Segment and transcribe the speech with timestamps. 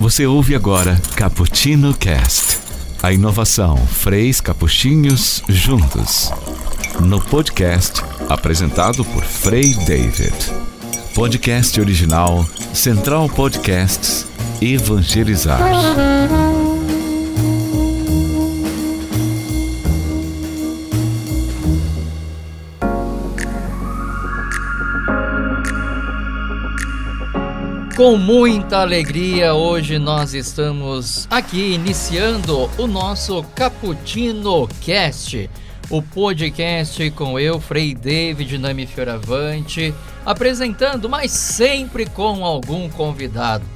[0.00, 2.58] Você ouve agora Cappuccino Cast.
[3.02, 6.32] A inovação Freis Capuchinhos juntos.
[7.00, 10.34] No podcast apresentado por Frei David.
[11.14, 14.26] Podcast original Central Podcasts
[14.62, 15.60] Evangelizar.
[28.00, 35.50] Com muita alegria, hoje nós estamos aqui iniciando o nosso Cappuccino Cast,
[35.90, 39.92] o podcast com eu, Frei David Nami Fioravante,
[40.24, 43.66] apresentando, mas sempre com algum convidado.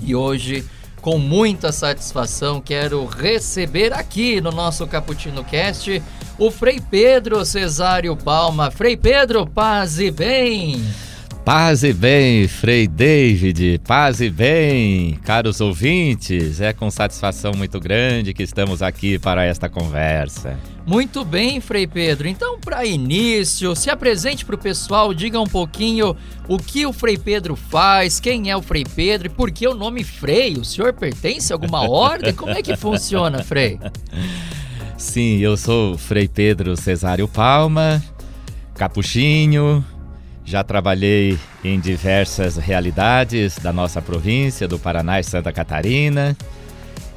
[0.00, 0.64] E hoje,
[1.02, 6.00] com muita satisfação, quero receber aqui no nosso Cappuccino Cast
[6.38, 8.70] o Frei Pedro Cesário Palma.
[8.70, 11.05] Frei Pedro, paz e bem!
[11.46, 16.60] Paz e bem, Frei David, paz e bem, caros ouvintes.
[16.60, 20.58] É com satisfação muito grande que estamos aqui para esta conversa.
[20.84, 22.26] Muito bem, Frei Pedro.
[22.26, 26.16] Então, para início, se apresente para o pessoal, diga um pouquinho
[26.48, 29.74] o que o Frei Pedro faz, quem é o Frei Pedro e por que o
[29.74, 30.54] nome Frei?
[30.54, 32.34] O senhor pertence a alguma ordem?
[32.34, 33.78] Como é que funciona, Frei?
[34.98, 38.02] Sim, eu sou Frei Pedro Cesário Palma,
[38.74, 39.84] capuchinho,
[40.46, 46.36] já trabalhei em diversas realidades da nossa província, do Paraná e Santa Catarina.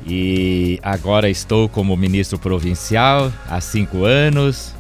[0.05, 4.73] E agora estou como ministro provincial há cinco anos.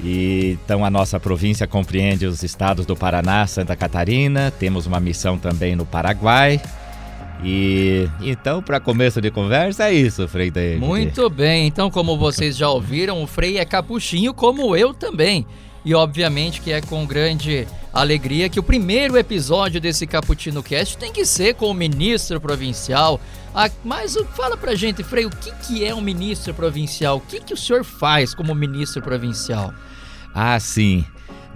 [0.00, 4.50] E, então a nossa província compreende os estados do Paraná, Santa Catarina.
[4.50, 6.62] Temos uma missão também no Paraguai.
[7.44, 10.84] E então, para começo de conversa, é isso, Frei David.
[10.84, 11.66] Muito bem.
[11.66, 15.46] Então, como vocês já ouviram, o Frei é capuchinho, como eu também.
[15.88, 21.10] E obviamente que é com grande alegria que o primeiro episódio desse Caputino Cast tem
[21.10, 23.18] que ser com o ministro provincial.
[23.54, 27.16] Ah, mas fala pra gente, Frei, o que, que é um ministro provincial?
[27.16, 29.72] O que, que o senhor faz como ministro provincial?
[30.34, 31.06] Ah, sim.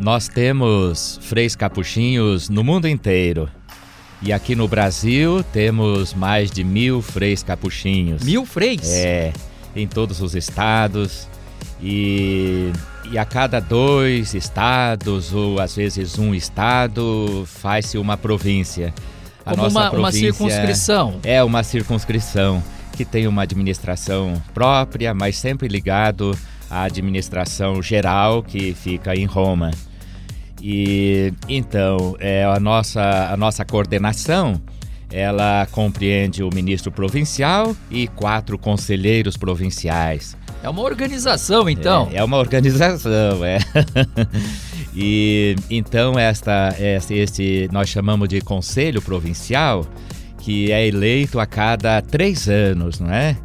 [0.01, 3.51] Nós temos freis capuchinhos no mundo inteiro.
[4.23, 8.23] E aqui no Brasil temos mais de mil freis capuchinhos.
[8.23, 8.89] Mil freis?
[8.89, 9.31] É,
[9.77, 11.29] em todos os estados.
[11.83, 12.73] E
[13.13, 18.95] e a cada dois estados, ou às vezes um estado, faz-se uma província.
[19.45, 21.21] A Como nossa uma, província uma circunscrição.
[21.23, 22.65] É uma circunscrição
[22.97, 26.35] que tem uma administração própria, mas sempre ligado
[26.71, 29.71] à administração geral que fica em Roma.
[30.63, 34.59] E então, é, a, nossa, a nossa coordenação
[35.11, 40.35] ela compreende o ministro provincial e quatro conselheiros provinciais.
[40.63, 42.09] É uma organização, então.
[42.13, 43.59] É, é uma organização, é.
[44.95, 49.85] e então esta, esse, esse nós chamamos de conselho provincial,
[50.39, 53.37] que é eleito a cada três anos, não é?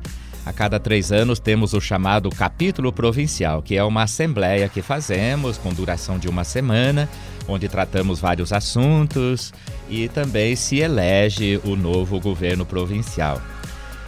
[0.46, 5.58] A cada três anos temos o chamado capítulo provincial, que é uma assembleia que fazemos
[5.58, 7.10] com duração de uma semana,
[7.48, 9.54] onde tratamos vários assuntos
[9.90, 13.42] e também se elege o novo governo provincial.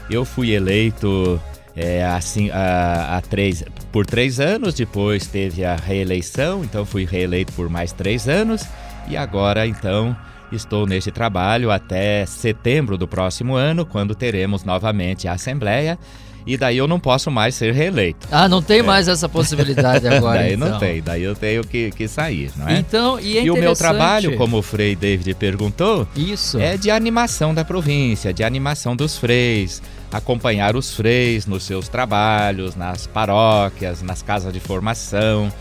[0.10, 1.42] Eu fui eleito
[1.76, 7.54] é, assim, a, a, três, por três anos, depois teve a reeleição, então fui reeleito
[7.54, 8.64] por mais três anos
[9.08, 10.16] e agora então
[10.52, 15.98] estou neste trabalho até setembro do próximo ano, quando teremos novamente a Assembleia.
[16.46, 18.28] E daí eu não posso mais ser reeleito.
[18.32, 18.84] Ah, não tem é.
[18.84, 20.40] mais essa possibilidade agora.
[20.40, 20.70] daí então.
[20.70, 22.80] não tem, daí eu tenho que, que sair, não é?
[22.80, 26.60] Então, e, é e o meu trabalho, como o Frei David perguntou, Isso.
[26.60, 32.76] é de animação da província, de animação dos freis, acompanhar os freis nos seus trabalhos,
[32.76, 35.52] nas paróquias, nas casas de formação,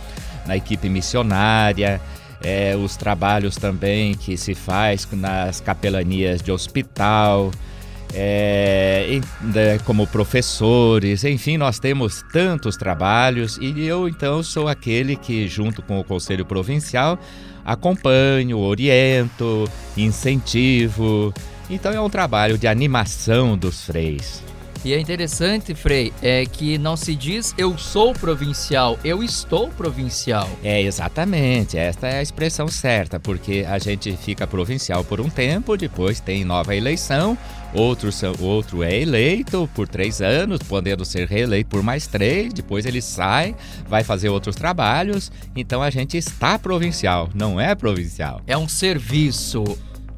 [0.47, 2.00] na equipe missionária,
[2.43, 7.50] é, os trabalhos também que se faz nas capelanias de hospital,
[8.15, 15.47] é, né, como professores, enfim, nós temos tantos trabalhos e eu então sou aquele que,
[15.47, 17.19] junto com o Conselho Provincial,
[17.65, 21.33] acompanho, oriento, incentivo,
[21.69, 24.43] então é um trabalho de animação dos freis.
[24.85, 30.49] E é interessante, Frei, é que não se diz eu sou provincial, eu estou provincial.
[30.62, 31.77] É, exatamente.
[31.77, 36.44] Esta é a expressão certa, porque a gente fica provincial por um tempo, depois tem
[36.44, 37.37] nova eleição,
[37.75, 38.11] outro,
[38.41, 43.55] outro é eleito por três anos, podendo ser reeleito por mais três, depois ele sai,
[43.88, 45.31] vai fazer outros trabalhos.
[45.55, 48.41] Então a gente está provincial, não é provincial.
[48.47, 49.65] É um serviço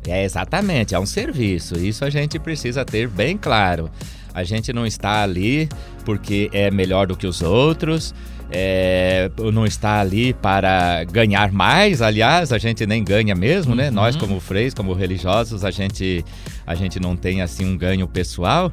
[0.09, 1.77] é exatamente, é um serviço.
[1.77, 3.91] Isso a gente precisa ter bem claro.
[4.33, 5.69] A gente não está ali
[6.05, 8.15] porque é melhor do que os outros,
[8.51, 12.03] é, não está ali para ganhar mais.
[12.03, 13.89] Aliás, a gente nem ganha mesmo, né?
[13.89, 13.95] Uhum.
[13.95, 16.25] Nós, como freis, como religiosos, a gente
[16.67, 18.71] a gente não tem assim um ganho pessoal,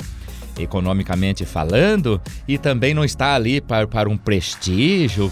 [0.58, 5.32] economicamente falando, e também não está ali para, para um prestígio,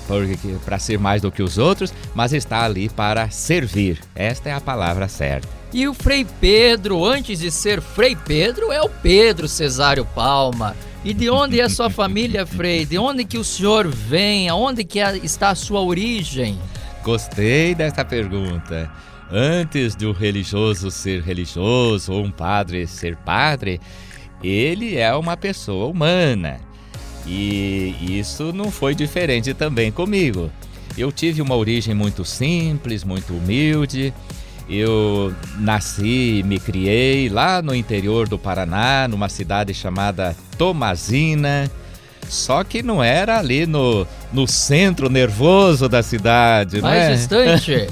[0.64, 4.00] para ser mais do que os outros, mas está ali para servir.
[4.14, 5.48] Esta é a palavra certa.
[5.74, 10.76] E o Frei Pedro, antes de ser Frei Pedro, é o Pedro Cesário Palma.
[11.04, 12.86] E de onde é sua família, Frei?
[12.86, 14.48] De onde que o senhor vem?
[14.48, 16.58] Aonde que é, está a sua origem?
[17.04, 18.90] Gostei dessa pergunta.
[19.32, 23.80] Antes do religioso ser religioso ou um padre ser padre,
[24.44, 26.60] ele é uma pessoa humana.
[27.26, 30.52] E isso não foi diferente também comigo.
[30.98, 34.14] Eu tive uma origem muito simples, muito humilde.
[34.70, 41.70] Eu nasci e me criei lá no interior do Paraná, numa cidade chamada Tomazina.
[42.28, 47.16] Só que não era ali no, no centro nervoso da cidade, Mais né?
[47.16, 47.88] distante.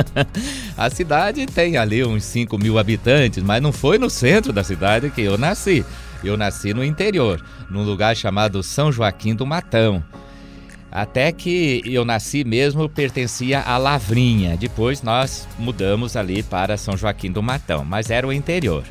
[0.76, 5.10] a cidade tem ali uns 5 mil habitantes, mas não foi no centro da cidade
[5.10, 5.84] que eu nasci.
[6.24, 10.02] Eu nasci no interior, num lugar chamado São Joaquim do Matão.
[10.90, 14.56] Até que eu nasci mesmo, pertencia à Lavrinha.
[14.56, 18.84] Depois nós mudamos ali para São Joaquim do Matão, mas era o interior.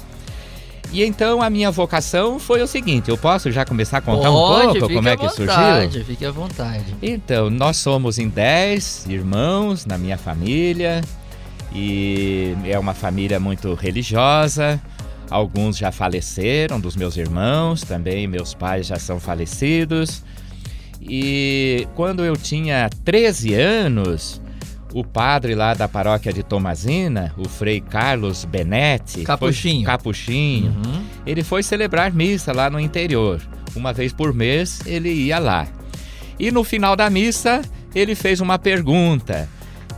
[0.92, 4.78] E então a minha vocação foi o seguinte: eu posso já começar a contar Pode,
[4.78, 6.06] um pouco como é que vontade, surgiu?
[6.06, 6.95] Fique à vontade.
[7.01, 11.01] Então, nós somos em 10 irmãos na minha família
[11.74, 14.81] e é uma família muito religiosa.
[15.30, 20.24] Alguns já faleceram dos meus irmãos, também meus pais já são falecidos.
[21.01, 24.42] E quando eu tinha 13 anos,
[25.00, 29.84] o padre lá da paróquia de Tomazina, o frei Carlos Benetti, Capuchinho.
[29.84, 31.04] Foi, Capuchinho, Uhum.
[31.26, 33.40] ele foi celebrar missa lá no interior.
[33.76, 35.68] Uma vez por mês ele ia lá.
[36.40, 37.62] E no final da missa
[37.94, 39.48] ele fez uma pergunta: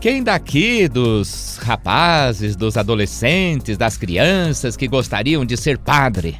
[0.02, 6.38] quem daqui dos rapazes, dos adolescentes, das crianças que gostariam de ser padre?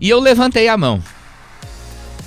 [0.00, 1.02] E eu levantei a mão.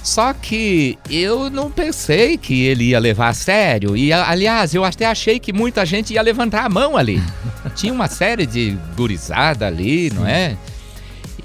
[0.08, 3.98] Só que eu não pensei que ele ia levar a sério.
[3.98, 7.22] E aliás, eu até achei que muita gente ia levantar a mão ali.
[7.76, 10.56] Tinha uma série de gurizada ali, não é?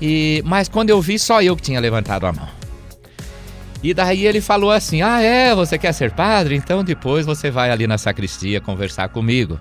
[0.00, 2.49] E, mas quando eu vi, só eu que tinha levantado a mão.
[3.82, 5.53] E daí ele falou assim: Ah, é?
[5.56, 6.55] Você quer ser padre?
[6.55, 9.58] Então depois você vai ali na sacristia conversar comigo.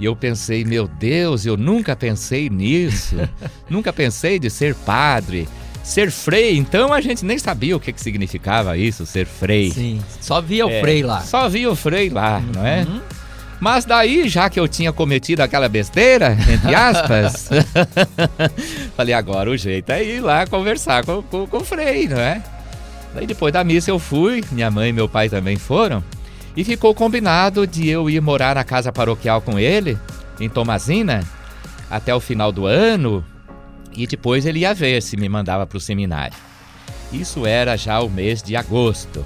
[0.00, 3.16] E eu pensei: Meu Deus, eu nunca pensei nisso.
[3.68, 5.46] nunca pensei de ser padre.
[5.86, 9.70] Ser frei, então a gente nem sabia o que, que significava isso, ser frei.
[9.70, 11.20] Sim, só via o É, Frei lá.
[11.20, 12.80] Só via o frei lá, não é?
[12.80, 13.00] Uhum.
[13.60, 17.48] Mas daí, já que eu tinha cometido aquela besteira, entre aspas,
[18.96, 22.42] falei, agora o jeito é ir lá conversar com, com, com o Frei, não é?
[23.14, 26.02] Daí depois da missa eu fui, minha mãe e meu pai também foram,
[26.56, 29.96] e ficou combinado de eu ir morar na casa paroquial com ele,
[30.40, 31.22] em Tomazina,
[31.88, 33.24] até o final do ano,
[33.96, 36.36] e depois ele ia ver se me mandava para o seminário.
[37.12, 39.24] Isso era já o mês de agosto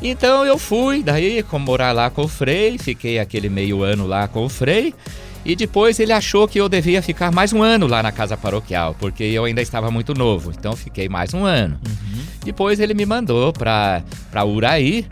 [0.02, 4.28] Então eu fui, daí, como morar lá com o Frei, fiquei aquele meio ano lá
[4.28, 4.94] com o Frei.
[5.42, 8.94] E depois ele achou que eu devia ficar mais um ano lá na casa paroquial,
[8.98, 10.50] porque eu ainda estava muito novo.
[10.50, 11.78] Então fiquei mais um ano.
[11.86, 12.20] Uhum.
[12.44, 14.02] Depois ele me mandou para
[14.44, 15.06] Uraí.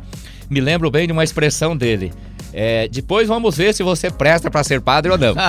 [0.48, 2.12] Me lembro bem de uma expressão dele.
[2.52, 5.34] É, depois vamos ver se você presta para ser padre ou não.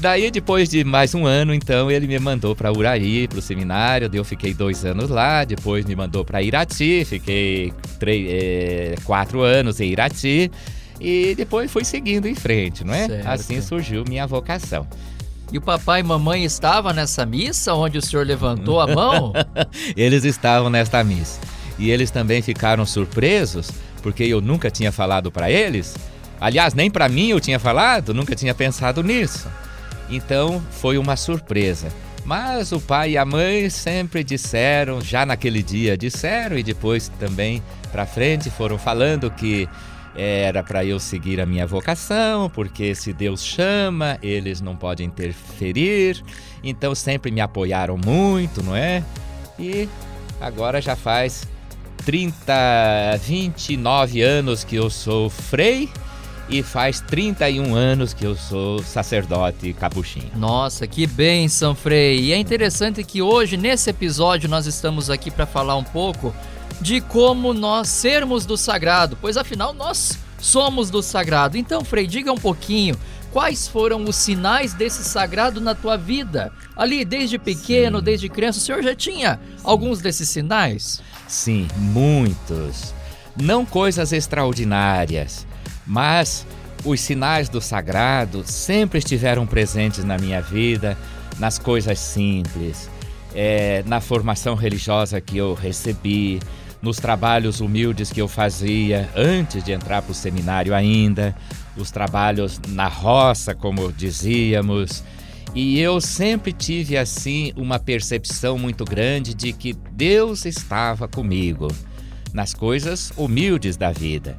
[0.00, 4.08] Daí, depois de mais um ano, então, ele me mandou para Uraí, para o seminário.
[4.10, 5.44] Eu fiquei dois anos lá.
[5.44, 7.04] Depois me mandou para Irati.
[7.04, 10.50] Fiquei três, é, quatro anos em Irati.
[10.98, 13.06] E depois fui seguindo em frente, não é?
[13.06, 13.26] Certo.
[13.26, 14.86] Assim surgiu minha vocação.
[15.52, 19.34] E o papai e mamãe estavam nessa missa onde o senhor levantou a mão?
[19.94, 21.40] Eles estavam nesta missa.
[21.80, 23.70] E eles também ficaram surpresos,
[24.02, 25.96] porque eu nunca tinha falado para eles.
[26.38, 29.48] Aliás, nem para mim eu tinha falado, nunca tinha pensado nisso.
[30.10, 31.88] Então foi uma surpresa.
[32.22, 37.62] Mas o pai e a mãe sempre disseram, já naquele dia disseram e depois também
[37.90, 39.66] para frente foram falando que
[40.14, 46.22] era para eu seguir a minha vocação, porque se Deus chama, eles não podem interferir.
[46.62, 49.02] Então sempre me apoiaram muito, não é?
[49.58, 49.88] E
[50.38, 51.48] agora já faz
[52.04, 55.88] 30, 29 anos que eu sou frei
[56.48, 60.30] e faz 31 anos que eu sou sacerdote capuchinho.
[60.36, 62.20] Nossa, que bênção, Frei!
[62.20, 66.34] E é interessante que hoje, nesse episódio, nós estamos aqui para falar um pouco
[66.80, 71.56] de como nós sermos do sagrado, pois afinal nós somos do sagrado.
[71.56, 72.96] Então, Frei, diga um pouquinho
[73.32, 76.52] quais foram os sinais desse sagrado na tua vida.
[76.76, 78.04] Ali, desde pequeno, Sim.
[78.04, 81.00] desde criança, o senhor já tinha alguns desses sinais?
[81.30, 82.92] Sim, muitos.
[83.40, 85.46] Não coisas extraordinárias,
[85.86, 86.44] mas
[86.84, 90.98] os sinais do sagrado sempre estiveram presentes na minha vida,
[91.38, 92.90] nas coisas simples,
[93.32, 96.40] é, na formação religiosa que eu recebi,
[96.82, 101.36] nos trabalhos humildes que eu fazia antes de entrar para o seminário ainda,
[101.76, 105.04] os trabalhos na roça, como dizíamos.
[105.54, 111.68] E eu sempre tive assim uma percepção muito grande de que Deus estava comigo
[112.32, 114.38] nas coisas humildes da vida.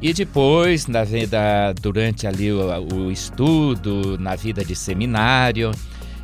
[0.00, 2.60] E depois, na vida, durante ali o,
[2.94, 5.72] o estudo, na vida de seminário,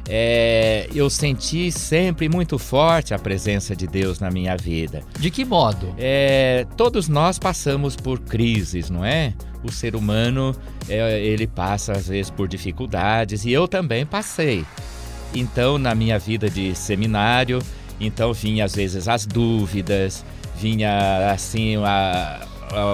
[0.08, 5.02] é, eu senti sempre muito forte a presença de Deus na minha vida.
[5.18, 5.94] De que modo?
[5.98, 9.32] É, todos nós passamos por crises, não é?
[9.62, 10.54] O ser humano
[10.88, 14.64] é, ele passa às vezes por dificuldades e eu também passei.
[15.34, 17.60] Então, na minha vida de seminário,
[17.98, 20.24] então vinha às vezes as dúvidas,
[20.56, 22.46] vinha assim a,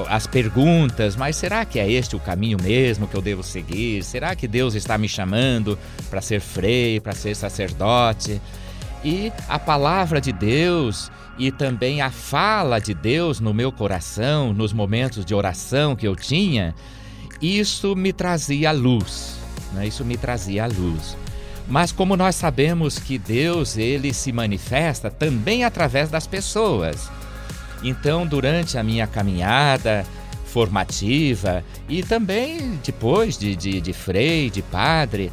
[0.08, 4.02] as perguntas, mas será que é este o caminho mesmo que eu devo seguir?
[4.04, 8.40] Será que Deus está me chamando para ser frei, para ser sacerdote?
[9.04, 14.72] E a palavra de Deus e também a fala de Deus no meu coração, nos
[14.72, 16.74] momentos de oração que eu tinha,
[17.40, 19.38] isso me trazia luz,
[19.72, 19.86] né?
[19.86, 21.16] isso me trazia luz.
[21.66, 27.10] Mas como nós sabemos que Deus ele se manifesta também através das pessoas.
[27.82, 30.04] Então, durante a minha caminhada
[30.46, 35.32] formativa e também depois de, de, de frei, de padre,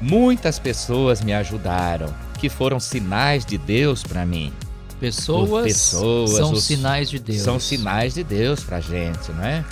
[0.00, 4.52] muitas pessoas me ajudaram, que foram sinais de Deus para mim.
[5.00, 7.40] Pessoas, pessoas são os, sinais de Deus.
[7.40, 9.64] São sinais de Deus para gente, não é?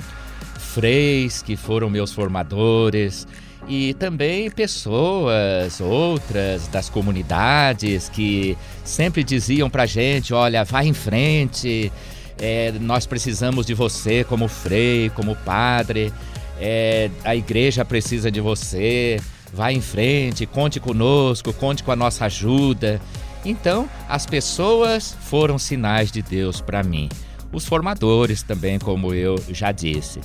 [0.58, 3.26] Freis que foram meus formadores
[3.68, 8.56] e também pessoas outras das comunidades que
[8.88, 11.92] sempre diziam para gente, olha, vai em frente,
[12.40, 16.12] é, nós precisamos de você como frei, como padre,
[16.59, 19.21] é, a igreja precisa de você,
[19.52, 23.00] vai em frente, conte conosco, conte com a nossa ajuda.
[23.45, 27.09] Então, as pessoas foram sinais de Deus para mim.
[27.52, 30.21] Os formadores também, como eu já disse.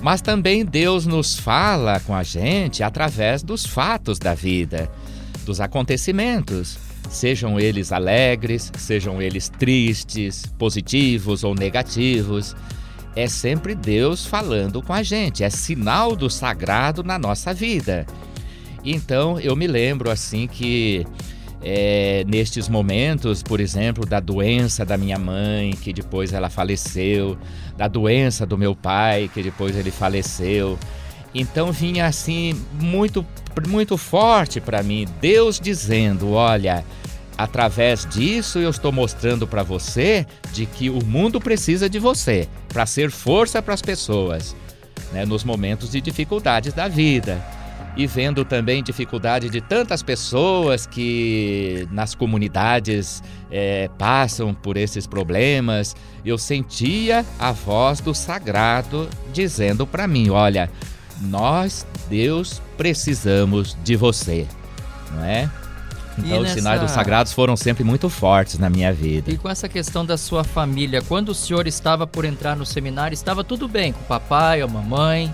[0.00, 4.90] Mas também Deus nos fala com a gente através dos fatos da vida,
[5.44, 12.54] dos acontecimentos, sejam eles alegres, sejam eles tristes, positivos ou negativos.
[13.14, 18.06] É sempre Deus falando com a gente, é sinal do sagrado na nossa vida.
[18.84, 21.06] Então eu me lembro assim que
[21.62, 27.36] é, nestes momentos, por exemplo, da doença da minha mãe, que depois ela faleceu,
[27.76, 30.78] da doença do meu pai, que depois ele faleceu.
[31.34, 33.26] Então vinha assim muito
[33.64, 36.84] muito forte para mim, Deus dizendo, olha,
[37.38, 42.84] através disso eu estou mostrando para você de que o mundo precisa de você para
[42.86, 44.56] ser força para as pessoas,
[45.12, 47.42] né, nos momentos de dificuldades da vida.
[47.96, 55.96] E vendo também dificuldade de tantas pessoas que nas comunidades é, passam por esses problemas,
[56.22, 60.70] eu sentia a voz do sagrado dizendo para mim: olha,
[61.20, 64.46] nós, Deus, precisamos de você,
[65.12, 65.50] não é?
[66.18, 66.44] Então, nessa...
[66.44, 69.30] os sinais dos sagrados foram sempre muito fortes na minha vida.
[69.30, 73.14] E com essa questão da sua família, quando o senhor estava por entrar no seminário,
[73.14, 75.32] estava tudo bem com o papai, a mamãe?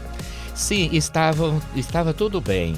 [0.54, 2.74] Sim, estavam, estava tudo bem.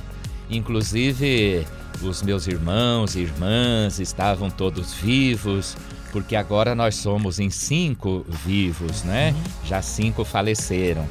[0.51, 1.67] Inclusive,
[2.03, 5.77] os meus irmãos e irmãs estavam todos vivos,
[6.13, 9.31] porque agora nós somos em cinco vivos, né?
[9.31, 9.67] Uhum.
[9.67, 11.09] Já cinco faleceram.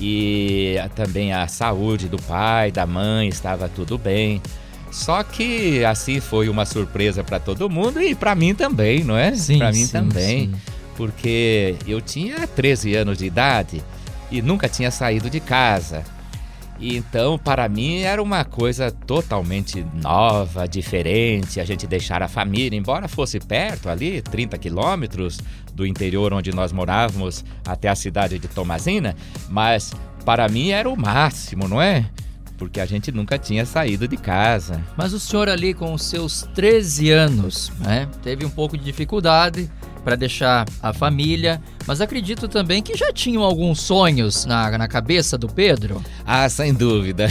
[0.00, 4.40] E também a saúde do pai, da mãe, estava tudo bem.
[4.90, 9.34] Só que assim foi uma surpresa para todo mundo e para mim também, não é?
[9.34, 10.46] Sim, para mim sim, também.
[10.46, 10.54] Sim.
[10.96, 13.82] Porque eu tinha 13 anos de idade
[14.30, 16.04] e nunca tinha saído de casa.
[16.80, 23.08] Então, para mim, era uma coisa totalmente nova, diferente, a gente deixar a família, embora
[23.08, 25.38] fosse perto ali, 30 quilômetros
[25.72, 29.14] do interior onde nós morávamos até a cidade de Tomazina,
[29.48, 29.92] mas
[30.24, 32.08] para mim era o máximo, não é?
[32.56, 34.80] Porque a gente nunca tinha saído de casa.
[34.96, 39.70] Mas o senhor ali com os seus 13 anos, né, teve um pouco de dificuldade
[40.04, 45.38] para deixar a família, mas acredito também que já tinham alguns sonhos na, na cabeça
[45.38, 46.02] do Pedro.
[46.26, 47.28] Ah, sem dúvida.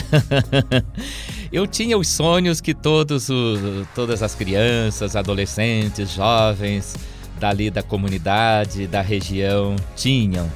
[1.52, 3.60] Eu tinha os sonhos que todos os,
[3.94, 6.96] todas as crianças, adolescentes, jovens
[7.40, 10.50] dali da comunidade, da região tinham,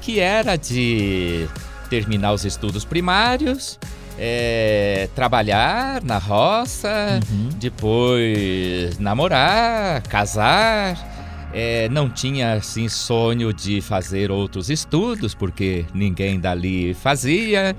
[0.00, 1.46] que era de
[1.90, 3.78] terminar os estudos primários,
[4.18, 7.50] é, trabalhar na roça, uhum.
[7.58, 11.17] depois namorar, casar
[11.52, 17.76] é, não tinha assim sonho de fazer outros estudos, porque ninguém dali fazia.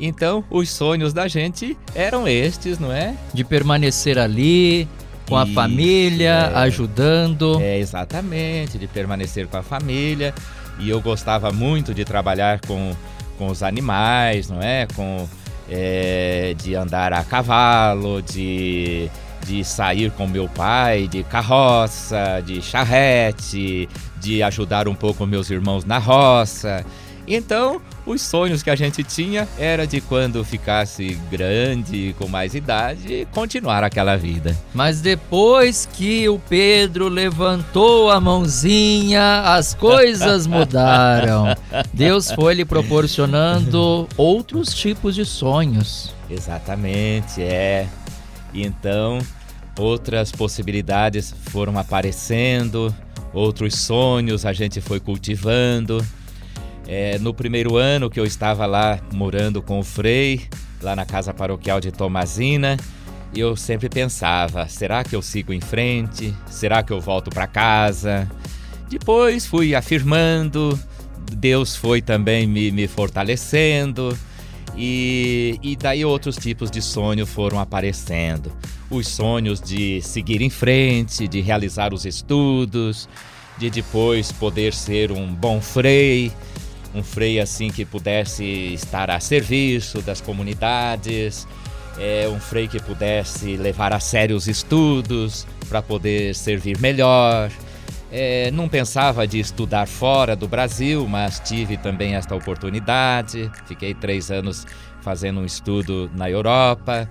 [0.00, 3.14] Então, os sonhos da gente eram estes, não é?
[3.32, 4.88] De permanecer ali,
[5.28, 7.60] com a família, é, ajudando.
[7.60, 10.34] É, exatamente, de permanecer com a família.
[10.78, 12.92] E eu gostava muito de trabalhar com,
[13.38, 14.86] com os animais, não é?
[14.94, 15.28] Com,
[15.70, 19.10] é, de andar a cavalo, de,
[19.44, 23.88] de sair com meu pai de carroça, de charrete,
[24.20, 26.84] de ajudar um pouco meus irmãos na roça.
[27.26, 33.28] Então, os sonhos que a gente tinha era de quando ficasse grande, com mais idade,
[33.32, 34.56] continuar aquela vida.
[34.74, 41.56] Mas depois que o Pedro levantou a mãozinha, as coisas mudaram.
[41.94, 46.12] Deus foi lhe proporcionando outros tipos de sonhos.
[46.28, 47.86] Exatamente, é.
[48.54, 49.18] Então,
[49.78, 52.94] outras possibilidades foram aparecendo,
[53.32, 56.04] outros sonhos a gente foi cultivando.
[56.86, 60.42] É, no primeiro ano que eu estava lá morando com o Frei,
[60.82, 62.76] lá na casa paroquial de Tomazina,
[63.34, 66.34] eu sempre pensava: será que eu sigo em frente?
[66.46, 68.28] Será que eu volto para casa?
[68.90, 70.78] Depois fui afirmando,
[71.32, 74.16] Deus foi também me, me fortalecendo.
[74.76, 78.52] E, e daí outros tipos de sonho foram aparecendo.
[78.90, 83.08] Os sonhos de seguir em frente, de realizar os estudos,
[83.58, 86.32] de depois poder ser um bom frei,
[86.94, 91.46] um frei assim que pudesse estar a serviço das comunidades,
[91.98, 97.50] é, um frei que pudesse levar a sério os estudos para poder servir melhor.
[98.14, 103.50] É, não pensava de estudar fora do Brasil, mas tive também esta oportunidade.
[103.64, 104.66] Fiquei três anos
[105.00, 107.08] fazendo um estudo na Europa.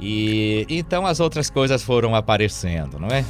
[0.00, 3.22] E então as outras coisas foram aparecendo, não é?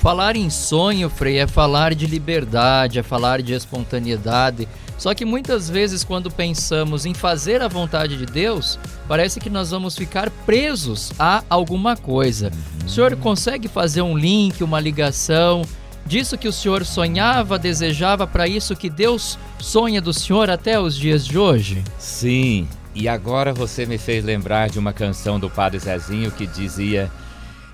[0.00, 4.68] Falar em sonho, Frei, é falar de liberdade, é falar de espontaneidade.
[4.98, 9.70] Só que muitas vezes, quando pensamos em fazer a vontade de Deus, parece que nós
[9.70, 12.52] vamos ficar presos a alguma coisa.
[12.84, 15.62] O senhor consegue fazer um link, uma ligação
[16.06, 20.96] disso que o senhor sonhava, desejava para isso que Deus sonha do senhor até os
[20.96, 21.82] dias de hoje?
[21.98, 27.10] Sim, e agora você me fez lembrar de uma canção do Padre Zezinho que dizia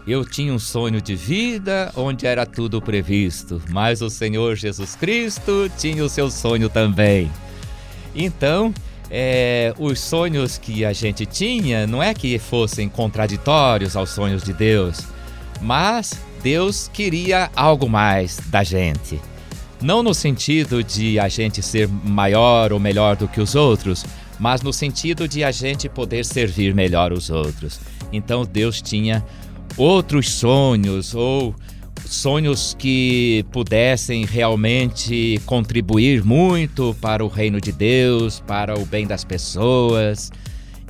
[0.07, 5.71] eu tinha um sonho de vida onde era tudo previsto, mas o Senhor Jesus Cristo
[5.79, 7.31] tinha o seu sonho também.
[8.15, 8.73] Então,
[9.11, 14.53] é, os sonhos que a gente tinha não é que fossem contraditórios aos sonhos de
[14.53, 15.01] Deus,
[15.61, 19.21] mas Deus queria algo mais da gente.
[19.81, 24.05] Não no sentido de a gente ser maior ou melhor do que os outros,
[24.39, 27.81] mas no sentido de a gente poder servir melhor os outros.
[28.13, 29.25] Então Deus tinha
[29.77, 31.55] outros sonhos ou
[32.05, 39.25] sonhos que pudessem realmente contribuir muito para o reino de Deus, para o bem das
[39.25, 40.31] pessoas.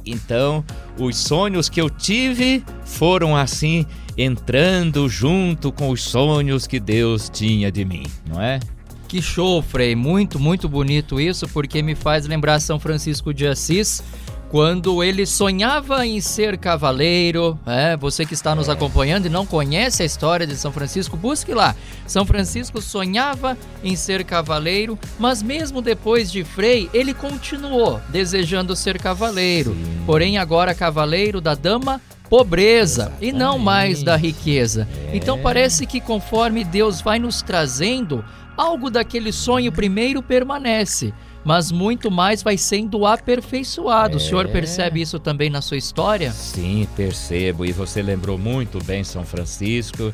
[0.05, 0.65] Então,
[0.99, 3.87] os sonhos que eu tive foram assim
[4.17, 8.61] entrando junto com os sonhos que Deus tinha de mim, não é?
[9.09, 9.97] Que show, Frei!
[9.97, 14.03] Muito, muito bonito isso, porque me faz lembrar São Francisco de Assis,
[14.51, 17.59] quando ele sonhava em ser cavaleiro.
[17.65, 21.55] É, você que está nos acompanhando e não conhece a história de São Francisco, busque
[21.55, 21.75] lá.
[22.07, 28.99] São Francisco sonhava em ser cavaleiro, mas mesmo depois de Frei, ele continuou desejando ser
[28.99, 29.73] cavaleiro.
[29.73, 30.03] Sim.
[30.05, 33.29] Porém, agora cavaleiro da dama pobreza Exatamente.
[33.29, 34.89] e não mais da riqueza.
[35.13, 35.17] É.
[35.17, 38.25] Então parece que conforme Deus vai nos trazendo,
[38.57, 44.15] algo daquele sonho primeiro permanece mas muito mais vai sendo aperfeiçoado.
[44.15, 44.17] É.
[44.17, 46.33] O senhor percebe isso também na sua história?
[46.33, 47.65] Sim, percebo.
[47.65, 50.13] E você lembrou muito bem São Francisco,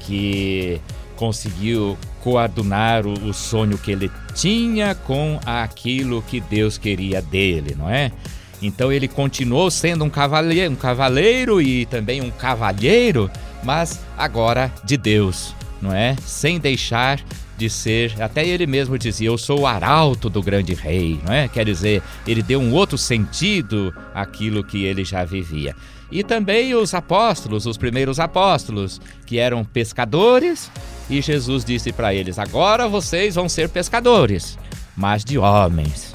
[0.00, 0.80] que
[1.16, 7.88] conseguiu coadunar o, o sonho que ele tinha com aquilo que Deus queria dele, não
[7.88, 8.12] é?
[8.60, 13.30] Então ele continuou sendo um cavaleiro, um cavaleiro e também um cavalheiro,
[13.62, 16.16] mas agora de Deus, não é?
[16.24, 17.20] Sem deixar
[17.56, 21.48] de ser, até ele mesmo dizia, eu sou o arauto do grande rei, não é?
[21.48, 25.74] Quer dizer, ele deu um outro sentido àquilo que ele já vivia.
[26.10, 30.70] E também os apóstolos, os primeiros apóstolos, que eram pescadores,
[31.10, 34.58] e Jesus disse para eles: agora vocês vão ser pescadores,
[34.96, 36.14] mas de homens.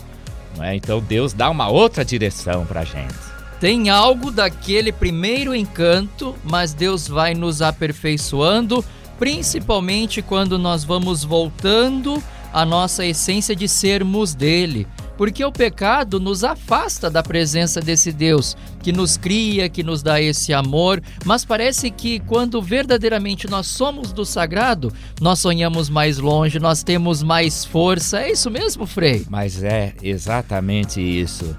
[0.56, 0.76] Não é?
[0.76, 3.32] Então Deus dá uma outra direção para a gente.
[3.60, 8.84] Tem algo daquele primeiro encanto, mas Deus vai nos aperfeiçoando
[9.22, 14.88] principalmente quando nós vamos voltando à nossa essência de sermos dele.
[15.16, 20.20] porque o pecado nos afasta da presença desse Deus que nos cria, que nos dá
[20.20, 26.58] esse amor, mas parece que quando verdadeiramente nós somos do sagrado, nós sonhamos mais longe,
[26.58, 28.22] nós temos mais força.
[28.22, 29.24] É isso mesmo, Frei?
[29.30, 31.56] Mas é exatamente isso.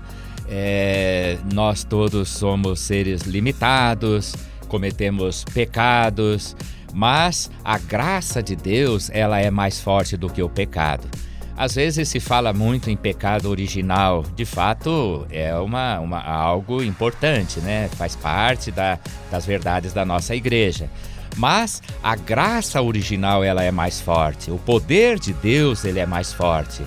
[0.49, 4.35] É, nós todos somos seres limitados,
[4.67, 6.57] cometemos pecados,
[6.93, 11.09] mas a graça de Deus ela é mais forte do que o pecado.
[11.57, 17.61] Às vezes se fala muito em pecado original, de fato é uma, uma algo importante,
[17.61, 17.89] né?
[17.97, 18.99] Faz parte da,
[19.31, 20.91] das verdades da nossa igreja.
[21.37, 26.33] Mas a graça original ela é mais forte, o poder de Deus ele é mais
[26.33, 26.83] forte.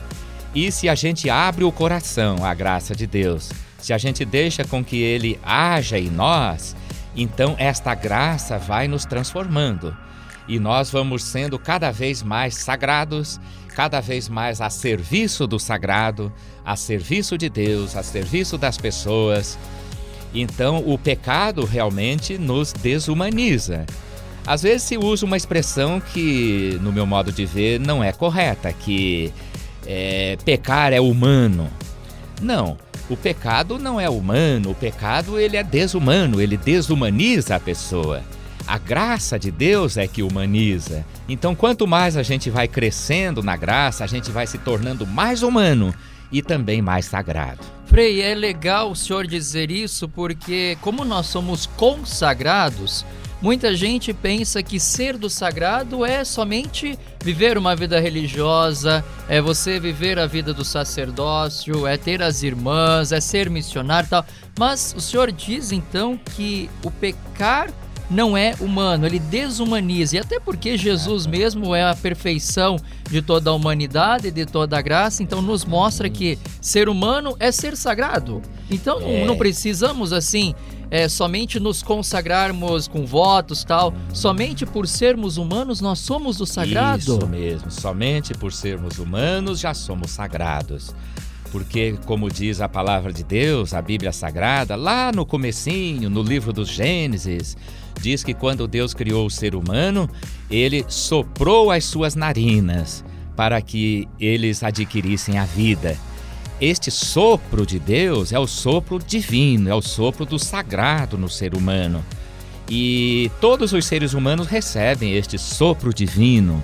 [0.54, 4.63] E se a gente abre o coração à graça de Deus, se a gente deixa
[4.63, 6.76] com que ele haja em nós,
[7.15, 9.95] então esta graça vai nos transformando
[10.47, 13.39] e nós vamos sendo cada vez mais sagrados,
[13.75, 16.32] cada vez mais a serviço do sagrado,
[16.63, 19.58] a serviço de Deus, a serviço das pessoas.
[20.34, 23.86] Então, o pecado realmente nos desumaniza.
[24.45, 28.71] Às vezes se usa uma expressão que, no meu modo de ver, não é correta,
[28.71, 29.34] que
[29.88, 31.69] é, pecar é humano.
[32.41, 32.78] Não,
[33.10, 38.24] o pecado não é humano, o pecado ele é desumano, ele desumaniza a pessoa.
[38.68, 41.06] A graça de Deus é que humaniza.
[41.30, 45.44] Então, quanto mais a gente vai crescendo na graça, a gente vai se tornando mais
[45.44, 45.94] humano
[46.32, 47.60] e também mais sagrado.
[47.86, 53.06] Frei, é legal o senhor dizer isso porque, como nós somos consagrados,
[53.41, 59.80] muita gente pensa que ser do sagrado é somente viver uma vida religiosa, é você
[59.80, 64.26] viver a vida do sacerdócio, é ter as irmãs, é ser missionário e tal.
[64.58, 67.69] Mas o senhor diz então que o pecar
[68.10, 70.15] não é humano, ele desumaniza.
[70.15, 72.78] E até porque Jesus mesmo é a perfeição
[73.10, 77.52] de toda a humanidade, de toda a graça, então nos mostra que ser humano é
[77.52, 78.41] ser sagrado.
[78.69, 79.26] Então é.
[79.26, 80.54] não precisamos assim
[80.89, 83.93] é, somente nos consagrarmos com votos tal.
[84.13, 87.17] Somente por sermos humanos nós somos do sagrado.
[87.17, 90.93] Isso mesmo, somente por sermos humanos já somos sagrados
[91.52, 96.52] porque como diz a palavra de Deus, a Bíblia Sagrada, lá no comecinho, no livro
[96.52, 97.56] dos Gênesis,
[98.02, 100.10] diz que quando Deus criou o ser humano,
[100.52, 103.06] ele soprou as suas narinas
[103.38, 105.98] para que eles adquirissem a vida.
[106.60, 111.54] Este sopro de Deus é o sopro divino, é o sopro do sagrado no ser
[111.54, 112.04] humano.
[112.70, 116.63] E todos os seres humanos recebem este sopro divino.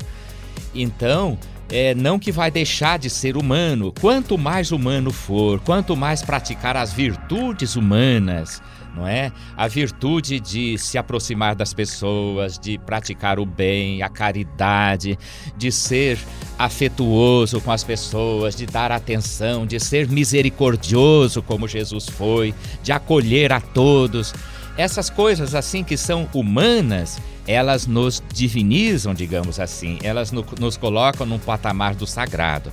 [0.74, 1.38] Então,
[1.70, 3.94] é, não que vai deixar de ser humano.
[4.00, 8.62] Quanto mais humano for, quanto mais praticar as virtudes humanas,
[8.96, 9.32] não é?
[9.56, 15.18] A virtude de se aproximar das pessoas, de praticar o bem, a caridade,
[15.58, 16.18] de ser
[16.58, 23.52] afetuoso com as pessoas, de dar atenção, de ser misericordioso como Jesus foi, de acolher
[23.52, 24.34] a todos.
[24.78, 31.26] Essas coisas assim que são humanas, elas nos divinizam, digamos assim, elas no, nos colocam
[31.26, 32.72] num patamar do sagrado.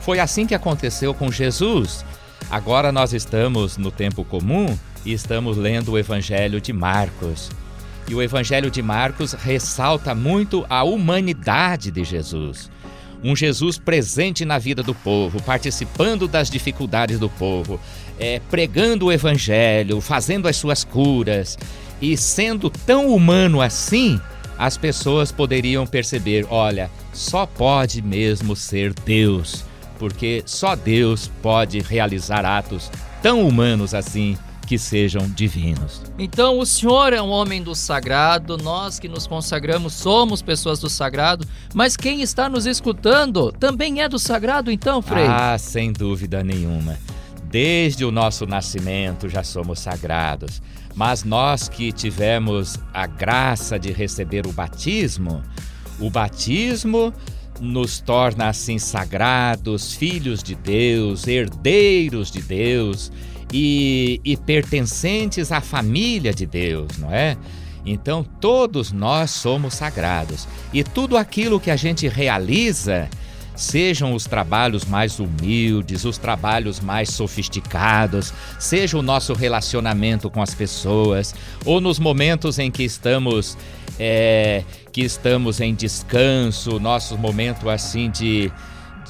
[0.00, 2.04] Foi assim que aconteceu com Jesus.
[2.50, 4.76] Agora nós estamos no tempo comum
[5.06, 7.48] e estamos lendo o Evangelho de Marcos.
[8.08, 12.68] E o Evangelho de Marcos ressalta muito a humanidade de Jesus.
[13.22, 17.80] Um Jesus presente na vida do povo, participando das dificuldades do povo,
[18.18, 21.56] é, pregando o Evangelho, fazendo as suas curas.
[22.00, 24.20] E sendo tão humano assim,
[24.58, 29.64] as pessoas poderiam perceber: olha, só pode mesmo ser Deus,
[29.98, 32.90] porque só Deus pode realizar atos
[33.22, 36.02] tão humanos assim que sejam divinos.
[36.18, 40.90] Então, o senhor é um homem do sagrado, nós que nos consagramos somos pessoas do
[40.90, 45.26] sagrado, mas quem está nos escutando também é do sagrado, então, Frei?
[45.26, 46.98] Ah, sem dúvida nenhuma.
[47.48, 50.60] Desde o nosso nascimento já somos sagrados,
[50.94, 55.42] mas nós que tivemos a graça de receber o batismo,
[56.00, 57.14] o batismo
[57.60, 63.12] nos torna assim sagrados, filhos de Deus, herdeiros de Deus
[63.52, 67.36] e, e pertencentes à família de Deus, não é?
[67.84, 73.08] Então todos nós somos sagrados e tudo aquilo que a gente realiza,
[73.54, 80.54] sejam os trabalhos mais humildes, os trabalhos mais sofisticados, seja o nosso relacionamento com as
[80.54, 83.56] pessoas, ou nos momentos em que estamos
[83.98, 88.52] é, que estamos em descanso, nosso momento assim de,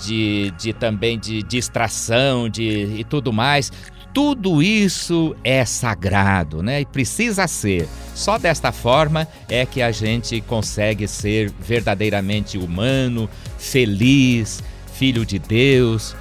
[0.04, 3.72] de, de também de distração de, e tudo mais,
[4.16, 6.80] tudo isso é sagrado, né?
[6.80, 7.86] E precisa ser.
[8.14, 16.16] Só desta forma é que a gente consegue ser verdadeiramente humano, feliz, filho de Deus.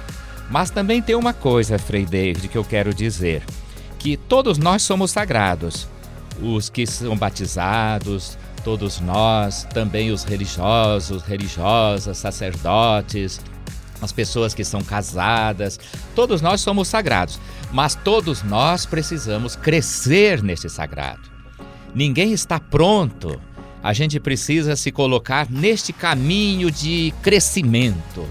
[0.50, 3.42] Mas também tem uma coisa, Frei David, que eu quero dizer:
[3.98, 5.88] que todos nós somos sagrados.
[6.42, 13.40] Os que são batizados, todos nós, também os religiosos, religiosas, sacerdotes,
[14.00, 15.78] as pessoas que são casadas,
[16.14, 17.40] todos nós somos sagrados,
[17.72, 21.30] mas todos nós precisamos crescer nesse sagrado.
[21.94, 23.40] Ninguém está pronto.
[23.82, 28.26] A gente precisa se colocar neste caminho de crescimento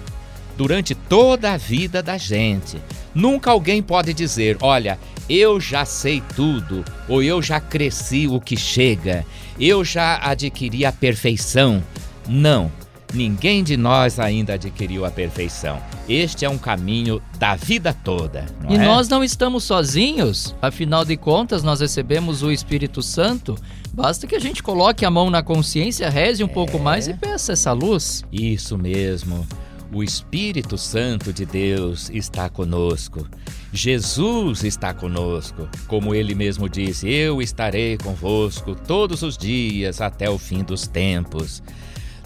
[0.57, 2.77] durante toda a vida da gente.
[3.13, 4.99] Nunca alguém pode dizer: olha,
[5.29, 9.25] eu já sei tudo, ou eu já cresci o que chega,
[9.59, 11.83] eu já adquiri a perfeição.
[12.27, 12.71] Não,
[13.13, 15.81] ninguém de nós ainda adquiriu a perfeição.
[16.07, 18.45] Este é um caminho da vida toda.
[18.69, 18.77] e é?
[18.77, 23.55] nós não estamos sozinhos, afinal de contas, nós recebemos o Espírito Santo.
[23.93, 26.53] Basta que a gente coloque a mão na consciência, reze um é...
[26.53, 28.23] pouco mais e peça essa luz.
[28.31, 29.47] Isso mesmo.
[29.93, 33.25] O Espírito Santo de Deus está conosco.
[33.71, 35.69] Jesus está conosco.
[35.87, 41.61] Como ele mesmo disse: Eu estarei convosco todos os dias até o fim dos tempos.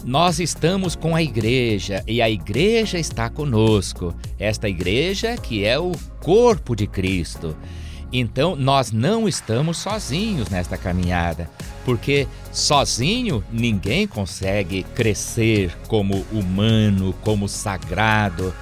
[0.04, 4.14] Nós estamos com a igreja e a igreja está conosco.
[4.38, 7.54] Esta igreja que é o corpo de Cristo.
[8.12, 11.48] Então, nós não estamos sozinhos nesta caminhada,
[11.84, 18.52] porque sozinho ninguém consegue crescer como humano, como sagrado,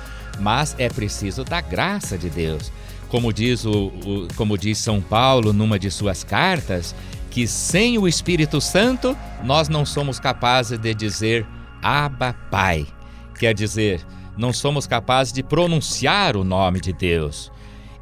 [0.40, 2.70] mas é preciso da graça de Deus.
[3.08, 6.94] Como diz, o, o, como diz São Paulo numa de suas cartas,
[7.38, 11.46] que sem o Espírito Santo nós não somos capazes de dizer
[11.80, 12.84] Abba Pai.
[13.38, 14.04] Quer dizer,
[14.36, 17.52] não somos capazes de pronunciar o nome de Deus.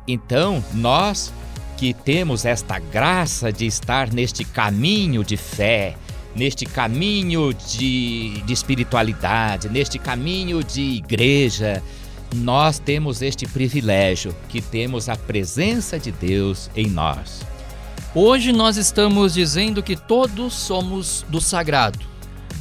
[0.09, 1.35] Então, nós
[1.77, 5.96] que temos esta graça de estar neste caminho de fé,
[6.35, 11.83] neste caminho de, de espiritualidade, neste caminho de igreja,
[12.35, 17.44] nós temos este privilégio que temos a presença de Deus em nós.
[18.18, 21.98] Hoje nós estamos dizendo que todos somos do sagrado.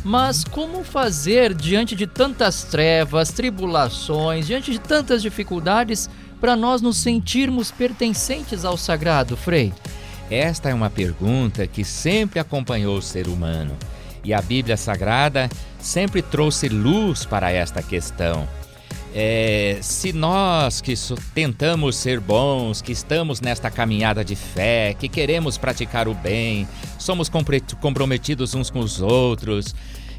[0.04, 6.10] Mas como fazer diante de tantas trevas, tribulações, diante de tantas dificuldades,
[6.42, 9.72] para nós nos sentirmos pertencentes ao sagrado, Frei?
[10.30, 13.78] Esta é uma pergunta que sempre acompanhou o ser humano
[14.26, 15.48] e a Bíblia Sagrada
[15.80, 18.46] sempre trouxe luz para esta questão.
[19.18, 20.94] É, se nós que
[21.34, 26.68] tentamos ser bons, que estamos nesta caminhada de fé, que queremos praticar o bem,
[27.00, 29.74] somos comprometidos uns com os outros,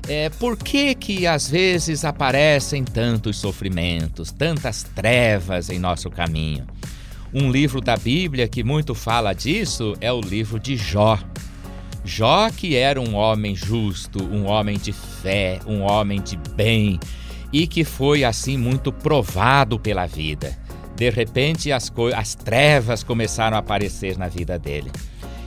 [0.09, 6.67] é, por que que às vezes aparecem tantos sofrimentos, tantas trevas em nosso caminho?
[7.35, 11.19] Um livro da Bíblia que muito fala disso é o livro de Jó.
[12.03, 16.99] Jó, que era um homem justo, um homem de fé, um homem de bem
[17.53, 20.57] e que foi assim muito provado pela vida.
[20.95, 24.91] De repente, as, as trevas começaram a aparecer na vida dele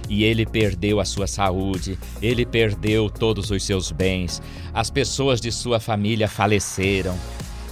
[0.10, 4.42] e ele perdeu a sua saúde, ele perdeu todos os seus bens,
[4.74, 7.16] as pessoas de sua família faleceram.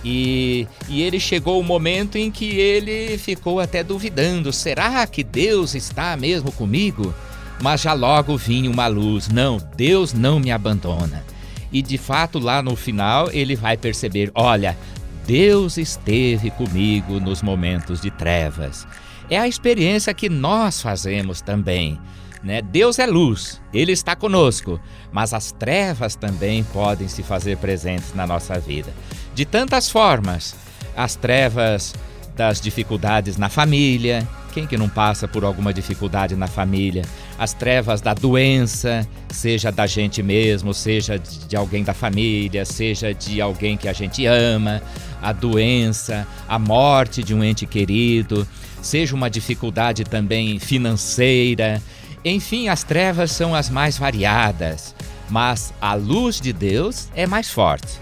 [0.05, 5.73] E, e ele chegou o momento em que ele ficou até duvidando: será que Deus
[5.73, 7.13] está mesmo comigo?
[7.59, 11.25] Mas já logo vinha uma luz: não, Deus não me abandona.
[11.71, 14.77] E de fato, lá no final, ele vai perceber: olha,
[15.25, 18.87] Deus esteve comigo nos momentos de trevas.
[19.29, 21.99] É a experiência que nós fazemos também.
[22.43, 22.61] Né?
[22.61, 24.79] Deus é luz, Ele está conosco,
[25.11, 28.93] mas as trevas também podem se fazer presentes na nossa vida.
[29.33, 30.55] De tantas formas,
[30.95, 31.93] as trevas
[32.35, 34.25] das dificuldades na família,
[34.57, 37.03] quem que não passa por alguma dificuldade na família?
[37.37, 43.39] As trevas da doença, seja da gente mesmo, seja de alguém da família, seja de
[43.39, 44.81] alguém que a gente ama,
[45.21, 48.47] a doença, a morte de um ente querido,
[48.81, 51.79] seja uma dificuldade também financeira,
[52.25, 54.95] enfim, as trevas são as mais variadas,
[55.29, 57.99] mas a luz de Deus é mais forte.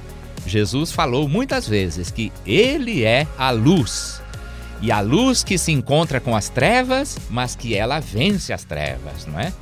[0.48, 4.22] Jesus falou muitas vezes que Ele é a luz.
[4.82, 9.26] E a luz que se encontra com as trevas, mas que ela vence as trevas,
[9.26, 9.54] não é?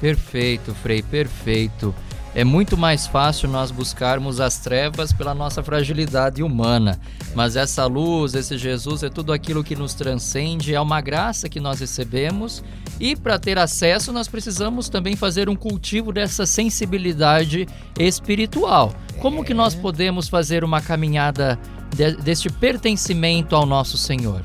[0.00, 1.94] Perfeito, Frei, perfeito.
[2.32, 7.00] É muito mais fácil nós buscarmos as trevas pela nossa fragilidade humana,
[7.34, 11.58] mas essa luz, esse Jesus é tudo aquilo que nos transcende, é uma graça que
[11.58, 12.62] nós recebemos
[13.00, 17.66] e para ter acesso nós precisamos também fazer um cultivo dessa sensibilidade
[17.98, 18.94] espiritual.
[19.20, 21.58] Como que nós podemos fazer uma caminhada
[21.94, 24.42] de, deste pertencimento ao nosso Senhor?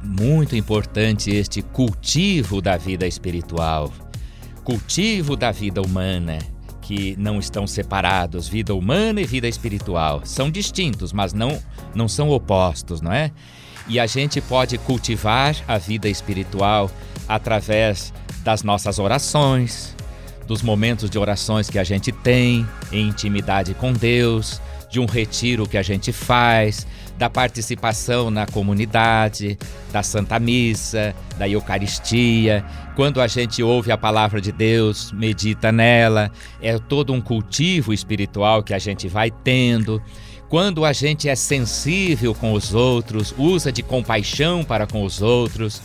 [0.00, 3.92] Muito importante este cultivo da vida espiritual,
[4.62, 6.38] cultivo da vida humana
[6.80, 10.20] que não estão separados, vida humana e vida espiritual.
[10.24, 11.60] São distintos, mas não,
[11.92, 13.32] não são opostos, não é?
[13.88, 16.88] E a gente pode cultivar a vida espiritual
[17.26, 18.14] através
[18.44, 19.95] das nossas orações,
[20.46, 25.66] dos momentos de orações que a gente tem em intimidade com Deus, de um retiro
[25.66, 26.86] que a gente faz,
[27.18, 29.58] da participação na comunidade,
[29.92, 32.64] da Santa Missa, da Eucaristia.
[32.94, 36.30] Quando a gente ouve a palavra de Deus, medita nela,
[36.60, 40.00] é todo um cultivo espiritual que a gente vai tendo.
[40.48, 45.82] Quando a gente é sensível com os outros, usa de compaixão para com os outros,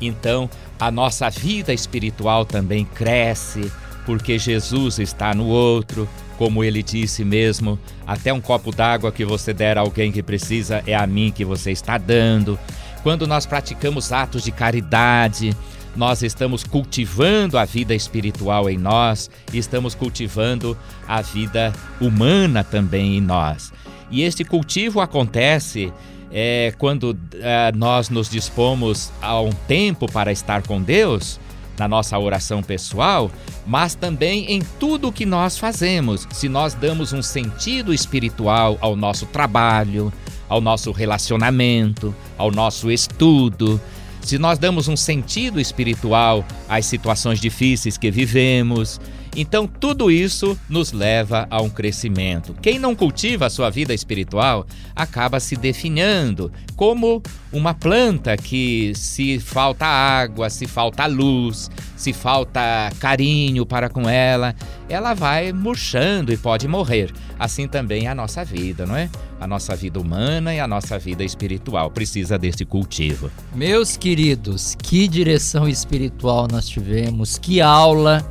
[0.00, 3.70] então a nossa vida espiritual também cresce,
[4.04, 6.08] porque Jesus está no outro,
[6.38, 10.82] como ele disse mesmo: até um copo d'água que você der a alguém que precisa
[10.86, 12.58] é a mim que você está dando.
[13.02, 15.56] Quando nós praticamos atos de caridade,
[15.96, 23.20] nós estamos cultivando a vida espiritual em nós, estamos cultivando a vida humana também em
[23.20, 23.72] nós.
[24.10, 25.92] E este cultivo acontece
[26.32, 31.40] é, quando é, nós nos dispomos a um tempo para estar com Deus,
[31.78, 33.30] na nossa oração pessoal,
[33.66, 36.26] mas também em tudo o que nós fazemos.
[36.32, 40.12] Se nós damos um sentido espiritual ao nosso trabalho,
[40.48, 43.80] ao nosso relacionamento, ao nosso estudo,
[44.22, 49.00] se nós damos um sentido espiritual às situações difíceis que vivemos,
[49.36, 52.54] então, tudo isso nos leva a um crescimento.
[52.60, 59.38] Quem não cultiva a sua vida espiritual acaba se definhando como uma planta que, se
[59.38, 62.60] falta água, se falta luz, se falta
[62.98, 64.54] carinho para com ela,
[64.88, 67.12] ela vai murchando e pode morrer.
[67.38, 69.08] Assim também é a nossa vida, não é?
[69.40, 73.30] A nossa vida humana e a nossa vida espiritual precisa desse cultivo.
[73.54, 78.24] Meus queridos, que direção espiritual nós tivemos, que aula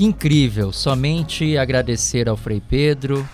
[0.00, 0.72] que incrível!
[0.72, 3.28] Somente agradecer ao Frei Pedro,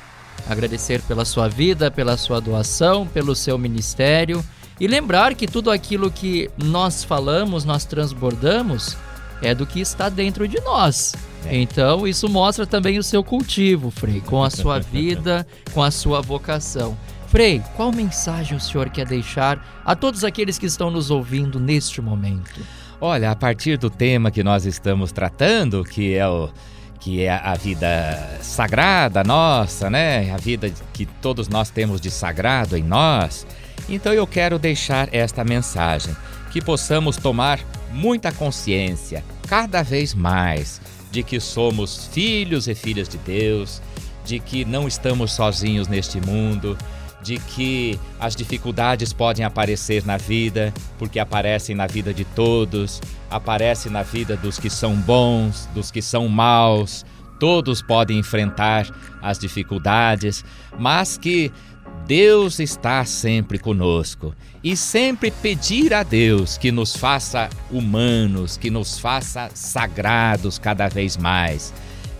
[0.49, 4.45] agradecer pela sua vida, pela sua doação, pelo seu ministério
[4.81, 8.97] e lembrar que tudo aquilo que nós falamos, nós transbordamos,
[9.41, 11.15] é do que está dentro de nós.
[11.45, 11.57] É.
[11.57, 16.21] Então, isso mostra também o seu cultivo, Frei, com a sua vida, com a sua
[16.21, 16.99] vocação.
[17.29, 22.01] Frei, qual mensagem o senhor quer deixar a todos aqueles que estão nos ouvindo neste
[22.03, 22.61] momento?
[23.01, 26.49] Olha, a partir do tema que nós estamos tratando, que é o
[26.99, 30.33] que é a vida sagrada nossa, né?
[30.33, 33.47] A vida que todos nós temos de sagrado em nós.
[33.89, 36.17] Então eu quero deixar esta mensagem,
[36.51, 37.61] que possamos tomar
[37.93, 40.81] muita consciência, cada vez mais,
[41.11, 43.81] de que somos filhos e filhas de Deus,
[44.25, 46.77] de que não estamos sozinhos neste mundo,
[47.27, 53.91] de que as dificuldades podem aparecer na vida, porque aparecem na vida de todos, aparecem
[53.91, 57.05] na vida dos que são bons, dos que são maus.
[57.41, 58.87] Todos podem enfrentar
[59.21, 60.45] as dificuldades,
[60.79, 61.53] mas que
[62.07, 69.01] Deus está sempre conosco e sempre pedir a Deus que nos faça humanos, que nos
[69.01, 71.75] faça sagrados cada vez mais.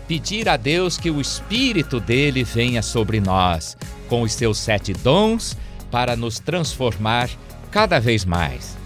[0.07, 5.57] Pedir a Deus que o Espírito dele venha sobre nós, com os seus sete dons
[5.91, 7.29] para nos transformar
[7.71, 8.77] cada vez mais.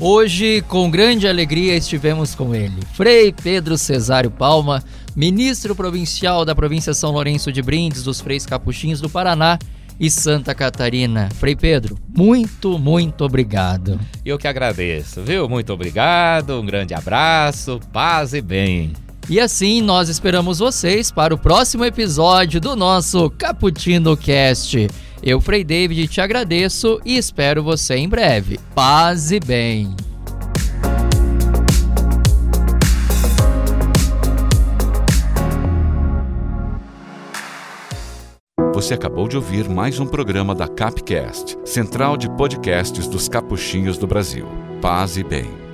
[0.00, 4.82] Hoje, com grande alegria, estivemos com ele, Frei Pedro Cesário Palma,
[5.14, 9.58] ministro provincial da província São Lourenço de Brindes dos Freis Capuchinhos do Paraná
[9.98, 11.28] e Santa Catarina.
[11.34, 13.98] Frei Pedro, muito, muito obrigado.
[14.24, 15.48] Eu que agradeço, viu?
[15.48, 18.92] Muito obrigado, um grande abraço, paz e bem.
[19.28, 24.88] E assim nós esperamos vocês para o próximo episódio do nosso Cappuccino Cast.
[25.22, 28.58] Eu, Frei David, te agradeço e espero você em breve.
[28.74, 29.94] Paz e bem.
[38.72, 44.06] Você acabou de ouvir mais um programa da Capcast, central de podcasts dos capuchinhos do
[44.06, 44.46] Brasil.
[44.80, 45.67] Paz e bem.